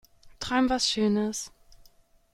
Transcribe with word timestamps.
Träum 0.39 0.67
was 0.67 0.89
schönes. 0.89 1.51